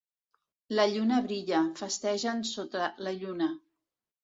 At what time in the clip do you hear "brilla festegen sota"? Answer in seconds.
1.25-2.91